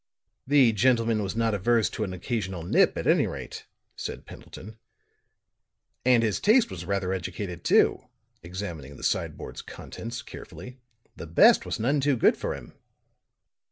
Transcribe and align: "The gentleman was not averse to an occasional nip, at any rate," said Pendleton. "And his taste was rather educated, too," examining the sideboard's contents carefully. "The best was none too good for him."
"The 0.47 0.71
gentleman 0.73 1.21
was 1.21 1.35
not 1.35 1.53
averse 1.53 1.87
to 1.91 2.03
an 2.03 2.11
occasional 2.11 2.63
nip, 2.63 2.97
at 2.97 3.05
any 3.05 3.27
rate," 3.27 3.67
said 3.95 4.25
Pendleton. 4.25 4.79
"And 6.03 6.23
his 6.23 6.39
taste 6.39 6.71
was 6.71 6.85
rather 6.85 7.13
educated, 7.13 7.63
too," 7.63 8.05
examining 8.41 8.97
the 8.97 9.03
sideboard's 9.03 9.61
contents 9.61 10.23
carefully. 10.23 10.79
"The 11.15 11.27
best 11.27 11.67
was 11.67 11.79
none 11.79 11.99
too 11.99 12.17
good 12.17 12.35
for 12.35 12.55
him." 12.55 12.73